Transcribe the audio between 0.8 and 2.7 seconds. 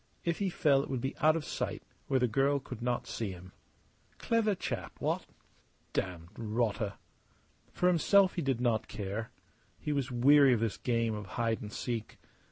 it would be out of sight, where the girl